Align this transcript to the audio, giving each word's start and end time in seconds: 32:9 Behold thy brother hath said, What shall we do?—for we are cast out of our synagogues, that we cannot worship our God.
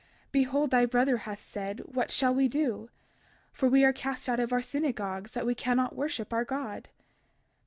32:9 0.29 0.31
Behold 0.31 0.71
thy 0.71 0.83
brother 0.87 1.17
hath 1.17 1.43
said, 1.45 1.79
What 1.85 2.09
shall 2.09 2.33
we 2.33 2.47
do?—for 2.47 3.69
we 3.69 3.83
are 3.83 3.93
cast 3.93 4.27
out 4.27 4.39
of 4.39 4.51
our 4.51 4.59
synagogues, 4.59 5.29
that 5.33 5.45
we 5.45 5.53
cannot 5.53 5.95
worship 5.95 6.33
our 6.33 6.43
God. 6.43 6.89